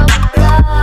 You're 0.00 0.06
the 0.06 0.64
one. 0.64 0.80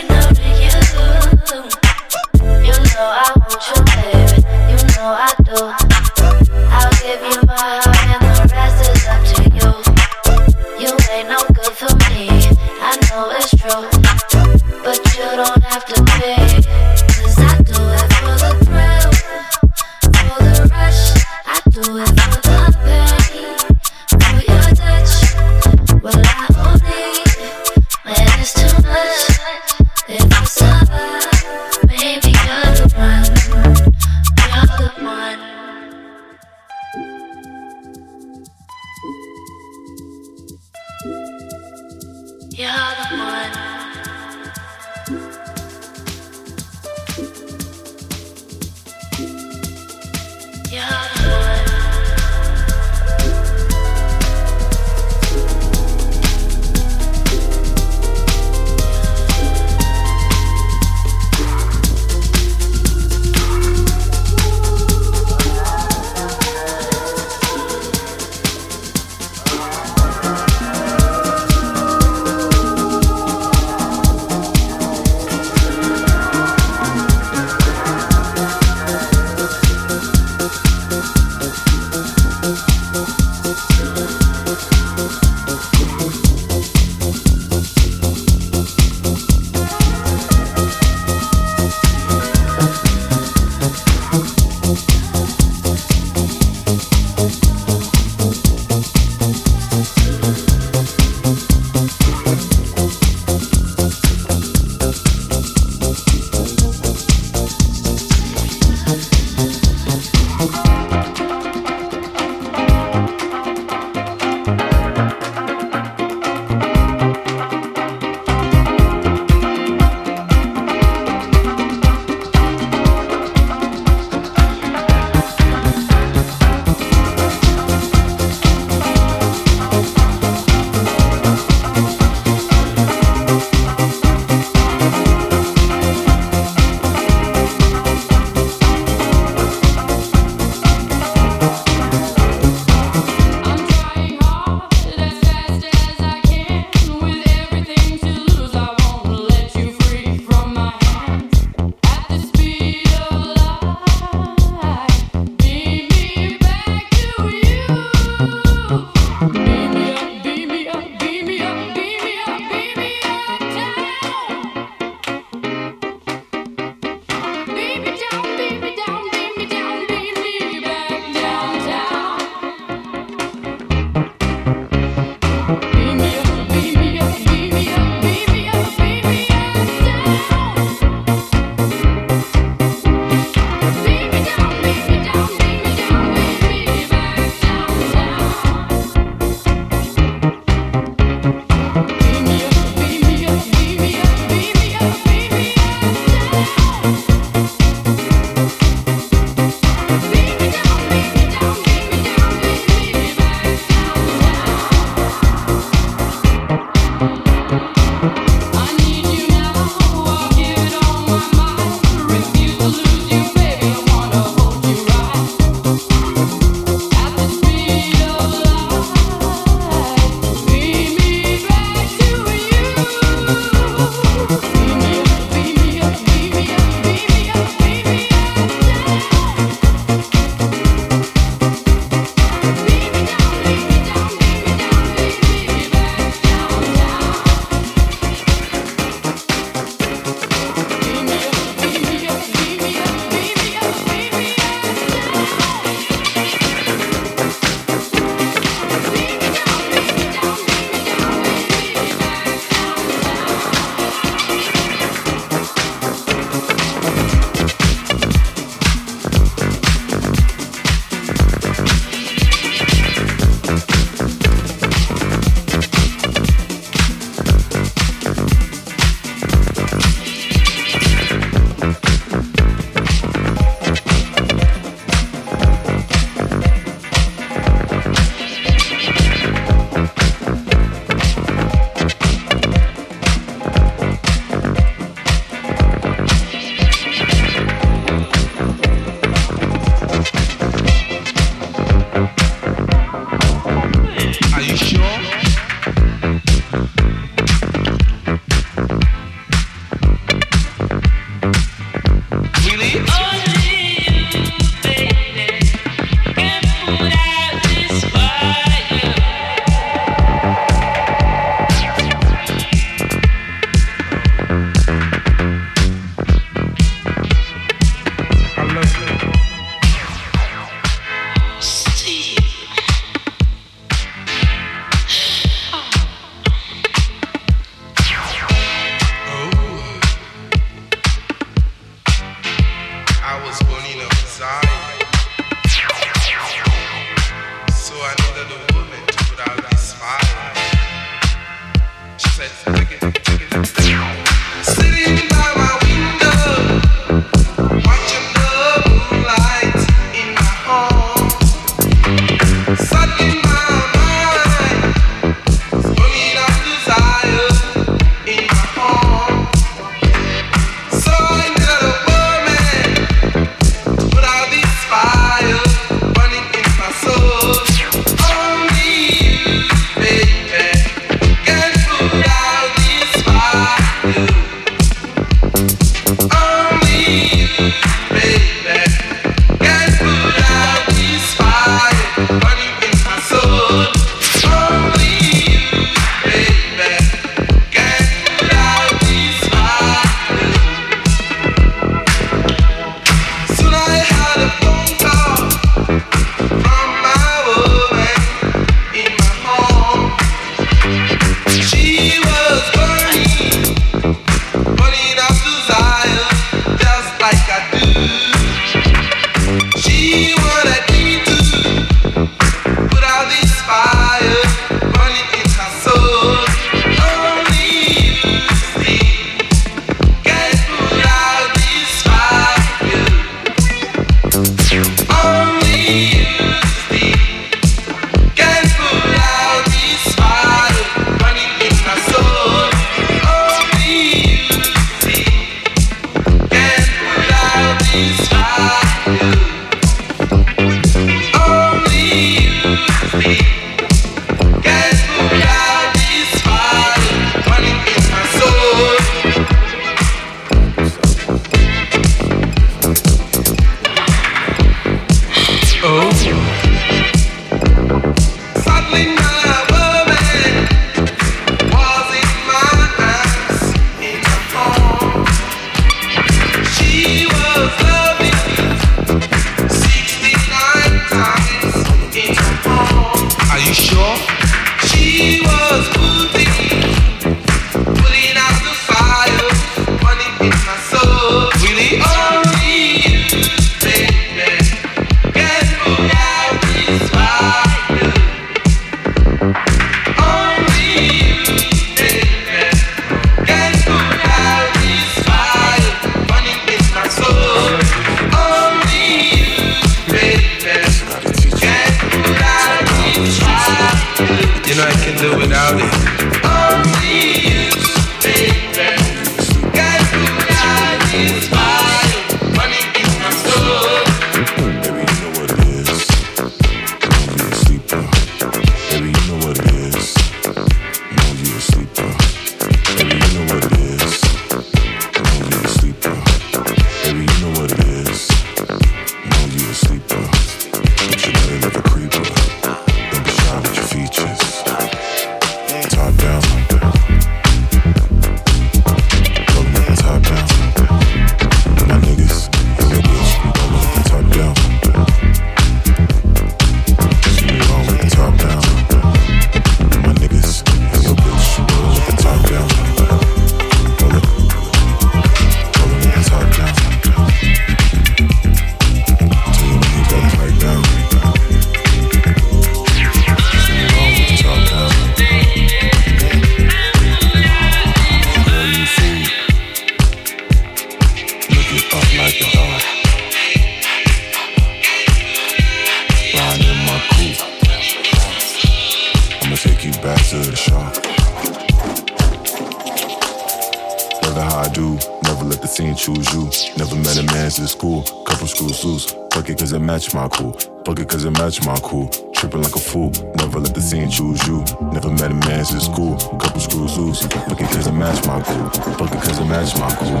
touch 591.30 591.44
my 591.44 591.56
cool. 591.56 591.88
Tripping 592.14 592.42
like 592.42 592.56
a 592.56 592.58
fool, 592.58 592.90
never 593.16 593.38
let 593.38 593.54
the 593.54 593.60
scene 593.60 593.90
choose 593.90 594.26
you. 594.26 594.42
Never 594.72 594.90
met 594.90 595.10
a 595.10 595.14
man 595.14 595.44
since 595.44 595.68
cool. 595.68 595.96
Couple 596.18 596.40
screws 596.40 596.78
loose, 596.78 597.04
it 597.04 597.10
cause 597.10 597.68
I 597.68 597.70
match 597.70 598.06
my 598.06 598.20
cool. 598.22 598.44
Looking 598.78 599.00
cause 599.00 599.20
I 599.20 599.24
match 599.24 599.54
my 599.58 599.70
cool. 599.76 600.00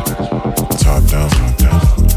Top 0.78 1.04
down, 1.04 1.28
top 1.30 1.56
down. 1.58 2.07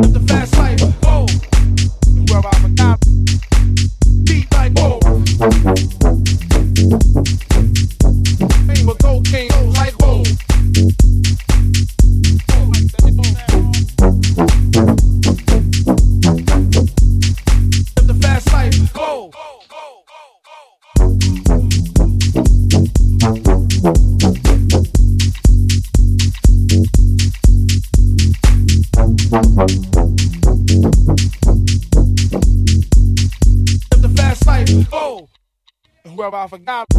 the 0.00 0.21
forgot. 36.52 36.91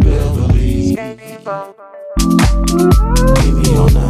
Beverly. 0.00 0.94
Give 0.94 1.18
me 3.54 3.76
on 3.76 3.92
the. 3.94 4.09